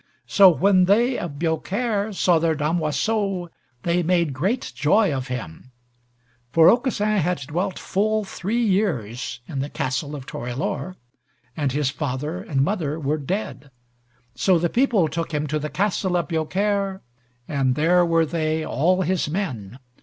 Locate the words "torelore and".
10.25-11.71